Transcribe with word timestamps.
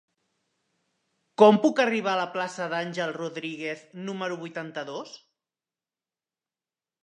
Com 1.41 1.59
puc 1.65 1.81
arribar 1.83 2.15
a 2.15 2.19
la 2.21 2.25
plaça 2.39 2.67
d'Àngel 2.73 3.15
Rodríguez 3.19 3.87
número 4.09 4.41
vuitanta-dos? 4.43 5.15